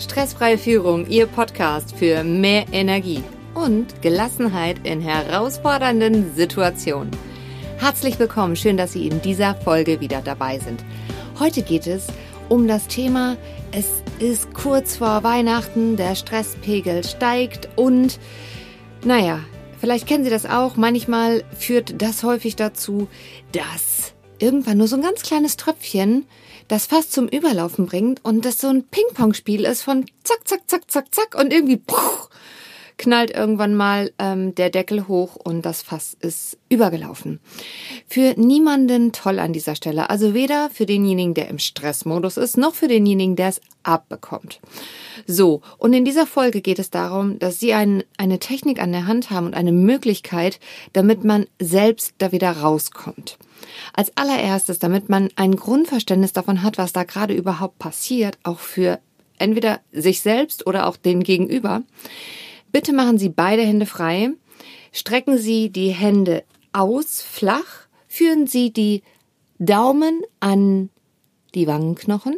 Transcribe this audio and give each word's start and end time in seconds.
Stressfreie 0.00 0.56
Führung, 0.56 1.06
Ihr 1.08 1.26
Podcast 1.26 1.94
für 1.94 2.24
mehr 2.24 2.64
Energie 2.72 3.22
und 3.52 4.00
Gelassenheit 4.00 4.78
in 4.84 5.02
herausfordernden 5.02 6.34
Situationen. 6.34 7.10
Herzlich 7.76 8.18
willkommen, 8.18 8.56
schön, 8.56 8.78
dass 8.78 8.94
Sie 8.94 9.06
in 9.06 9.20
dieser 9.20 9.54
Folge 9.56 10.00
wieder 10.00 10.22
dabei 10.22 10.58
sind. 10.58 10.82
Heute 11.38 11.60
geht 11.60 11.86
es 11.86 12.06
um 12.48 12.66
das 12.66 12.88
Thema, 12.88 13.36
es 13.72 14.02
ist 14.18 14.54
kurz 14.54 14.96
vor 14.96 15.22
Weihnachten, 15.22 15.96
der 15.96 16.14
Stresspegel 16.14 17.04
steigt 17.04 17.68
und, 17.76 18.18
naja, 19.04 19.40
vielleicht 19.80 20.06
kennen 20.06 20.24
Sie 20.24 20.30
das 20.30 20.46
auch, 20.46 20.76
manchmal 20.76 21.44
führt 21.58 22.00
das 22.00 22.22
häufig 22.22 22.56
dazu, 22.56 23.08
dass 23.52 24.14
irgendwann 24.40 24.78
nur 24.78 24.88
so 24.88 24.96
ein 24.96 25.02
ganz 25.02 25.22
kleines 25.22 25.56
Tröpfchen 25.56 26.26
das 26.70 26.86
fast 26.86 27.12
zum 27.12 27.26
Überlaufen 27.26 27.86
bringt 27.86 28.24
und 28.24 28.44
das 28.44 28.58
so 28.58 28.68
ein 28.68 28.84
Ping-Pong-Spiel 28.84 29.64
ist 29.64 29.82
von 29.82 30.06
zack, 30.22 30.46
zack, 30.46 30.60
zack, 30.68 30.88
zack, 30.88 31.12
zack 31.12 31.34
und 31.34 31.52
irgendwie 31.52 31.78
puh, 31.78 31.96
knallt 32.96 33.32
irgendwann 33.32 33.74
mal 33.74 34.12
ähm, 34.20 34.54
der 34.54 34.70
Deckel 34.70 35.08
hoch 35.08 35.34
und 35.34 35.62
das 35.62 35.82
Fass 35.82 36.16
ist 36.20 36.58
übergelaufen. 36.68 37.40
Für 38.06 38.34
niemanden 38.36 39.10
toll 39.10 39.40
an 39.40 39.52
dieser 39.52 39.74
Stelle. 39.74 40.10
Also 40.10 40.32
weder 40.32 40.70
für 40.70 40.86
denjenigen, 40.86 41.34
der 41.34 41.48
im 41.48 41.58
Stressmodus 41.58 42.36
ist, 42.36 42.56
noch 42.56 42.74
für 42.74 42.86
denjenigen, 42.86 43.34
der 43.34 43.48
es 43.48 43.60
abbekommt. 43.82 44.60
So, 45.26 45.62
und 45.78 45.92
in 45.92 46.04
dieser 46.04 46.26
Folge 46.26 46.60
geht 46.60 46.78
es 46.78 46.90
darum, 46.90 47.40
dass 47.40 47.58
Sie 47.58 47.72
ein, 47.72 48.04
eine 48.16 48.38
Technik 48.38 48.80
an 48.80 48.92
der 48.92 49.08
Hand 49.08 49.30
haben 49.30 49.46
und 49.46 49.54
eine 49.54 49.72
Möglichkeit, 49.72 50.60
damit 50.92 51.24
man 51.24 51.46
selbst 51.58 52.14
da 52.18 52.30
wieder 52.30 52.52
rauskommt. 52.52 53.38
Als 53.92 54.16
allererstes, 54.16 54.78
damit 54.78 55.08
man 55.08 55.28
ein 55.36 55.56
Grundverständnis 55.56 56.32
davon 56.32 56.62
hat, 56.62 56.78
was 56.78 56.92
da 56.92 57.04
gerade 57.04 57.34
überhaupt 57.34 57.78
passiert, 57.78 58.38
auch 58.42 58.58
für 58.58 59.00
entweder 59.38 59.80
sich 59.92 60.20
selbst 60.20 60.66
oder 60.66 60.86
auch 60.86 60.96
den 60.96 61.22
Gegenüber. 61.22 61.82
Bitte 62.72 62.92
machen 62.92 63.18
Sie 63.18 63.28
beide 63.28 63.62
Hände 63.62 63.86
frei, 63.86 64.30
strecken 64.92 65.38
Sie 65.38 65.70
die 65.70 65.90
Hände 65.90 66.44
aus, 66.72 67.22
flach, 67.22 67.86
führen 68.06 68.46
Sie 68.46 68.72
die 68.72 69.02
Daumen 69.58 70.22
an 70.38 70.90
die 71.54 71.66
Wangenknochen. 71.66 72.36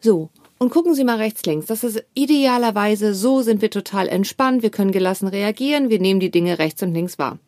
So, 0.00 0.30
und 0.58 0.70
gucken 0.70 0.94
Sie 0.94 1.04
mal 1.04 1.16
rechts, 1.16 1.44
links. 1.44 1.66
Das 1.66 1.84
ist 1.84 2.04
idealerweise 2.14 3.14
so 3.14 3.42
sind 3.42 3.62
wir 3.62 3.70
total 3.70 4.08
entspannt, 4.08 4.62
wir 4.62 4.70
können 4.70 4.92
gelassen 4.92 5.28
reagieren, 5.28 5.90
wir 5.90 6.00
nehmen 6.00 6.20
die 6.20 6.30
Dinge 6.30 6.58
rechts 6.58 6.82
und 6.82 6.94
links 6.94 7.18
wahr. 7.18 7.38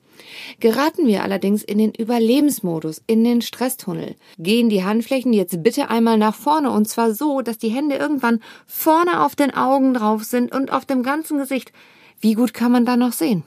Geraten 0.60 1.06
wir 1.06 1.22
allerdings 1.22 1.62
in 1.62 1.78
den 1.78 1.92
Überlebensmodus, 1.92 3.02
in 3.06 3.24
den 3.24 3.42
Stresstunnel, 3.42 4.16
gehen 4.38 4.68
die 4.68 4.84
Handflächen 4.84 5.32
jetzt 5.32 5.62
bitte 5.62 5.90
einmal 5.90 6.18
nach 6.18 6.34
vorne 6.34 6.70
und 6.70 6.88
zwar 6.88 7.14
so, 7.14 7.40
dass 7.40 7.58
die 7.58 7.70
Hände 7.70 7.96
irgendwann 7.96 8.40
vorne 8.66 9.22
auf 9.24 9.36
den 9.36 9.54
Augen 9.54 9.94
drauf 9.94 10.24
sind 10.24 10.52
und 10.52 10.72
auf 10.72 10.84
dem 10.84 11.02
ganzen 11.02 11.38
Gesicht. 11.38 11.72
Wie 12.20 12.34
gut 12.34 12.54
kann 12.54 12.72
man 12.72 12.84
da 12.84 12.96
noch 12.96 13.12
sehen? 13.12 13.44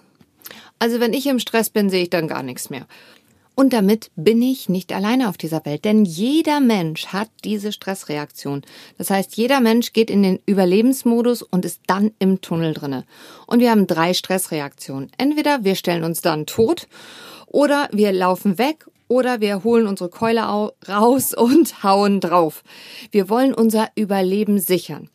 Also 0.79 0.99
wenn 0.99 1.13
ich 1.13 1.27
im 1.27 1.39
Stress 1.39 1.69
bin, 1.69 1.89
sehe 1.89 2.03
ich 2.03 2.09
dann 2.09 2.27
gar 2.27 2.43
nichts 2.43 2.69
mehr. 2.69 2.87
Und 3.55 3.71
damit 3.73 4.09
bin 4.15 4.41
ich 4.41 4.67
nicht 4.67 4.91
alleine 4.93 5.29
auf 5.29 5.37
dieser 5.37 5.63
Welt, 5.65 5.85
denn 5.85 6.05
jeder 6.05 6.59
Mensch 6.59 7.07
hat 7.07 7.29
diese 7.43 7.71
Stressreaktion. 7.71 8.63
Das 8.97 9.11
heißt, 9.11 9.37
jeder 9.37 9.59
Mensch 9.59 9.93
geht 9.93 10.09
in 10.09 10.23
den 10.23 10.39
Überlebensmodus 10.45 11.43
und 11.43 11.63
ist 11.63 11.81
dann 11.85 12.11
im 12.17 12.41
Tunnel 12.41 12.73
drinne. 12.73 13.05
Und 13.45 13.59
wir 13.59 13.69
haben 13.69 13.85
drei 13.85 14.13
Stressreaktionen. 14.13 15.11
Entweder 15.17 15.63
wir 15.63 15.75
stellen 15.75 16.03
uns 16.03 16.21
dann 16.21 16.47
tot 16.47 16.87
oder 17.45 17.89
wir 17.91 18.11
laufen 18.11 18.57
weg 18.57 18.87
oder 19.07 19.39
wir 19.41 19.63
holen 19.63 19.85
unsere 19.85 20.09
Keule 20.09 20.41
raus 20.87 21.33
und 21.37 21.83
hauen 21.83 22.19
drauf. 22.19 22.63
Wir 23.11 23.29
wollen 23.29 23.53
unser 23.53 23.89
Überleben 23.95 24.59
sichern. 24.59 25.09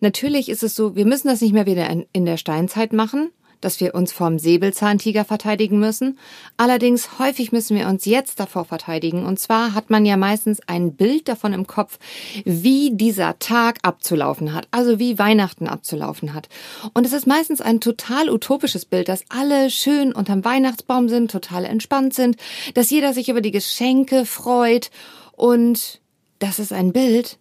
Natürlich 0.00 0.48
ist 0.48 0.64
es 0.64 0.74
so, 0.74 0.96
wir 0.96 1.06
müssen 1.06 1.28
das 1.28 1.40
nicht 1.40 1.52
mehr 1.52 1.66
wieder 1.66 1.88
in 2.12 2.26
der 2.26 2.36
Steinzeit 2.36 2.92
machen, 2.92 3.30
dass 3.64 3.80
wir 3.80 3.94
uns 3.94 4.12
vom 4.12 4.38
Säbelzahntiger 4.38 5.24
verteidigen 5.24 5.78
müssen. 5.78 6.18
Allerdings 6.56 7.18
häufig 7.18 7.50
müssen 7.50 7.76
wir 7.76 7.88
uns 7.88 8.04
jetzt 8.04 8.38
davor 8.38 8.64
verteidigen. 8.64 9.24
Und 9.24 9.38
zwar 9.38 9.74
hat 9.74 9.90
man 9.90 10.04
ja 10.04 10.16
meistens 10.16 10.60
ein 10.66 10.94
Bild 10.94 11.28
davon 11.28 11.52
im 11.52 11.66
Kopf, 11.66 11.98
wie 12.44 12.90
dieser 12.94 13.38
Tag 13.38 13.78
abzulaufen 13.82 14.52
hat, 14.52 14.68
also 14.70 14.98
wie 14.98 15.18
Weihnachten 15.18 15.66
abzulaufen 15.66 16.34
hat. 16.34 16.48
Und 16.92 17.06
es 17.06 17.12
ist 17.12 17.26
meistens 17.26 17.60
ein 17.60 17.80
total 17.80 18.30
utopisches 18.30 18.84
Bild, 18.84 19.08
dass 19.08 19.24
alle 19.30 19.70
schön 19.70 20.12
unterm 20.12 20.44
Weihnachtsbaum 20.44 21.08
sind, 21.08 21.30
total 21.30 21.64
entspannt 21.64 22.14
sind, 22.14 22.36
dass 22.74 22.90
jeder 22.90 23.12
sich 23.14 23.28
über 23.28 23.40
die 23.40 23.50
Geschenke 23.50 24.26
freut 24.26 24.90
und 25.32 26.00
das 26.38 26.58
ist 26.58 26.72
ein 26.72 26.92
Bild, 26.92 27.38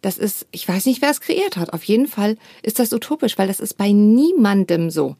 das 0.00 0.18
ist, 0.18 0.46
ich 0.50 0.68
weiß 0.68 0.86
nicht, 0.86 1.02
wer 1.02 1.10
es 1.10 1.20
kreiert 1.20 1.56
hat. 1.56 1.72
Auf 1.72 1.84
jeden 1.84 2.06
Fall 2.06 2.36
ist 2.62 2.78
das 2.78 2.92
utopisch, 2.92 3.36
weil 3.38 3.48
das 3.48 3.60
ist 3.60 3.74
bei 3.74 3.90
niemandem 3.90 4.90
so. 4.90 5.16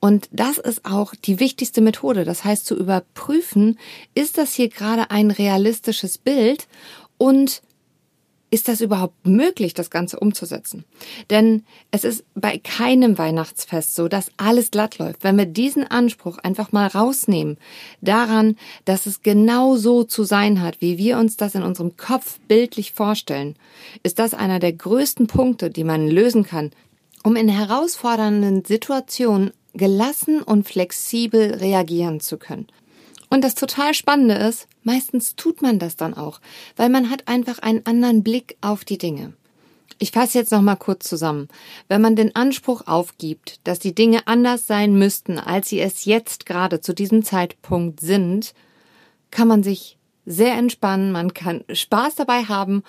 Und 0.00 0.28
das 0.32 0.58
ist 0.58 0.84
auch 0.84 1.14
die 1.14 1.40
wichtigste 1.40 1.80
Methode. 1.80 2.24
Das 2.24 2.44
heißt, 2.44 2.66
zu 2.66 2.76
überprüfen, 2.76 3.78
ist 4.14 4.38
das 4.38 4.54
hier 4.54 4.68
gerade 4.68 5.10
ein 5.10 5.30
realistisches 5.30 6.18
Bild 6.18 6.66
und 7.18 7.62
ist 8.50 8.68
das 8.68 8.80
überhaupt 8.80 9.26
möglich, 9.26 9.74
das 9.74 9.90
Ganze 9.90 10.20
umzusetzen? 10.20 10.84
Denn 11.30 11.64
es 11.90 12.04
ist 12.04 12.24
bei 12.34 12.58
keinem 12.58 13.18
Weihnachtsfest 13.18 13.94
so, 13.94 14.08
dass 14.08 14.30
alles 14.36 14.70
glatt 14.70 14.98
läuft. 14.98 15.24
Wenn 15.24 15.36
wir 15.36 15.46
diesen 15.46 15.84
Anspruch 15.84 16.38
einfach 16.38 16.70
mal 16.72 16.86
rausnehmen, 16.86 17.58
daran, 18.00 18.56
dass 18.84 19.06
es 19.06 19.22
genau 19.22 19.76
so 19.76 20.04
zu 20.04 20.24
sein 20.24 20.62
hat, 20.62 20.80
wie 20.80 20.96
wir 20.96 21.18
uns 21.18 21.36
das 21.36 21.54
in 21.54 21.62
unserem 21.62 21.96
Kopf 21.96 22.38
bildlich 22.46 22.92
vorstellen, 22.92 23.56
ist 24.02 24.18
das 24.18 24.32
einer 24.32 24.60
der 24.60 24.72
größten 24.72 25.26
Punkte, 25.26 25.70
die 25.70 25.84
man 25.84 26.08
lösen 26.08 26.44
kann, 26.44 26.70
um 27.24 27.34
in 27.34 27.48
herausfordernden 27.48 28.64
Situationen 28.64 29.50
gelassen 29.74 30.40
und 30.40 30.66
flexibel 30.66 31.54
reagieren 31.54 32.20
zu 32.20 32.38
können. 32.38 32.68
Und 33.28 33.42
das 33.42 33.54
total 33.54 33.94
Spannende 33.94 34.34
ist, 34.34 34.68
meistens 34.82 35.34
tut 35.34 35.62
man 35.62 35.78
das 35.78 35.96
dann 35.96 36.14
auch, 36.14 36.40
weil 36.76 36.88
man 36.88 37.10
hat 37.10 37.26
einfach 37.28 37.58
einen 37.58 37.84
anderen 37.84 38.22
Blick 38.22 38.56
auf 38.60 38.84
die 38.84 38.98
Dinge. 38.98 39.32
Ich 39.98 40.10
fasse 40.10 40.38
jetzt 40.38 40.52
noch 40.52 40.60
mal 40.60 40.76
kurz 40.76 41.08
zusammen. 41.08 41.48
Wenn 41.88 42.02
man 42.02 42.16
den 42.16 42.36
Anspruch 42.36 42.86
aufgibt, 42.86 43.60
dass 43.64 43.78
die 43.78 43.94
Dinge 43.94 44.26
anders 44.26 44.66
sein 44.66 44.98
müssten, 44.98 45.38
als 45.38 45.70
sie 45.70 45.80
es 45.80 46.04
jetzt 46.04 46.44
gerade 46.44 46.80
zu 46.80 46.94
diesem 46.94 47.24
Zeitpunkt 47.24 48.00
sind, 48.00 48.52
kann 49.30 49.48
man 49.48 49.62
sich 49.62 49.96
sehr 50.26 50.54
entspannen, 50.54 51.12
man 51.12 51.32
kann 51.32 51.64
Spaß 51.72 52.16
dabei 52.16 52.44
haben, 52.44 52.82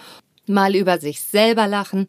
mal 0.48 0.76
über 0.76 1.00
sich 1.00 1.22
selber 1.22 1.68
lachen, 1.68 2.08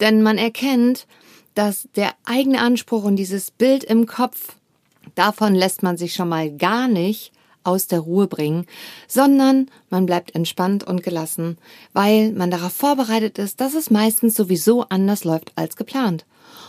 denn 0.00 0.22
man 0.22 0.38
erkennt, 0.38 1.06
dass 1.54 1.88
der 1.94 2.12
eigene 2.24 2.60
Anspruch 2.60 3.04
und 3.04 3.16
dieses 3.16 3.50
Bild 3.50 3.84
im 3.84 4.06
Kopf, 4.06 4.56
davon 5.14 5.54
lässt 5.54 5.82
man 5.82 5.96
sich 5.96 6.14
schon 6.14 6.28
mal 6.28 6.50
gar 6.50 6.88
nicht 6.88 7.32
aus 7.64 7.86
der 7.86 8.00
Ruhe 8.00 8.26
bringen, 8.26 8.66
sondern 9.08 9.70
man 9.90 10.06
bleibt 10.06 10.34
entspannt 10.34 10.84
und 10.84 11.02
gelassen, 11.02 11.58
weil 11.92 12.32
man 12.32 12.50
darauf 12.50 12.72
vorbereitet 12.72 13.38
ist, 13.38 13.60
dass 13.60 13.74
es 13.74 13.90
meistens 13.90 14.34
sowieso 14.34 14.84
anders 14.88 15.24
läuft 15.24 15.52
als 15.56 15.76
geplant. 15.76 16.24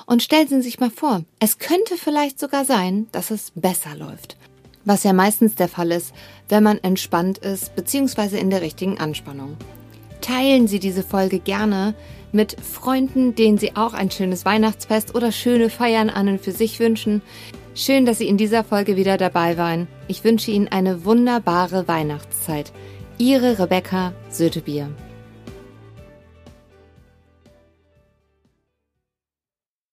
Und 0.05 0.23
stellen 0.23 0.47
Sie 0.47 0.61
sich 0.61 0.79
mal 0.79 0.91
vor, 0.91 1.23
es 1.39 1.57
könnte 1.57 1.95
vielleicht 1.97 2.39
sogar 2.39 2.65
sein, 2.65 3.07
dass 3.11 3.31
es 3.31 3.51
besser 3.55 3.95
läuft. 3.95 4.37
Was 4.83 5.03
ja 5.03 5.13
meistens 5.13 5.55
der 5.55 5.67
Fall 5.67 5.91
ist, 5.91 6.13
wenn 6.49 6.63
man 6.63 6.79
entspannt 6.79 7.37
ist, 7.37 7.75
beziehungsweise 7.75 8.37
in 8.37 8.49
der 8.49 8.61
richtigen 8.61 8.99
Anspannung. 8.99 9.57
Teilen 10.21 10.67
Sie 10.67 10.79
diese 10.79 11.03
Folge 11.03 11.39
gerne 11.39 11.95
mit 12.31 12.55
Freunden, 12.61 13.35
denen 13.35 13.57
Sie 13.57 13.75
auch 13.75 13.93
ein 13.93 14.11
schönes 14.11 14.45
Weihnachtsfest 14.45 15.15
oder 15.15 15.31
schöne 15.31 15.69
Feiern 15.69 16.09
an 16.09 16.27
und 16.27 16.41
für 16.41 16.51
sich 16.51 16.79
wünschen. 16.79 17.21
Schön, 17.73 18.05
dass 18.05 18.17
Sie 18.17 18.27
in 18.27 18.35
dieser 18.35 18.65
Folge 18.65 18.97
wieder 18.97 19.15
dabei 19.17 19.57
waren. 19.57 19.87
Ich 20.09 20.25
wünsche 20.25 20.51
Ihnen 20.51 20.67
eine 20.67 21.05
wunderbare 21.05 21.87
Weihnachtszeit. 21.87 22.73
Ihre 23.17 23.59
Rebecca 23.59 24.13
Sötebier. 24.29 24.89